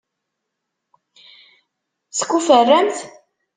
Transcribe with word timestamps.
Tekuferramt? 2.17 2.97